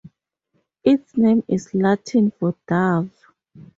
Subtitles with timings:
[0.83, 3.11] Its name is Latin for dove.